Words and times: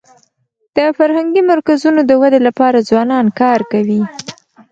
د 0.75 0.77
فرهنګي 0.97 1.41
مرکزونو 1.51 2.01
د 2.05 2.11
ودي 2.21 2.39
لپاره 2.47 2.85
ځوانان 2.89 3.25
کار 3.41 3.59
کوي. 3.71 4.01